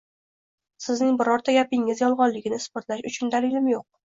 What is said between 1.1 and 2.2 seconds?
birorta gapingiz